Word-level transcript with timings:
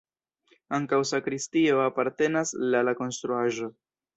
Ankaŭ 0.77 0.99
sakristio 1.09 1.83
apartenas 1.83 2.55
la 2.73 2.85
la 2.89 2.99
konstruaĵo. 3.03 3.71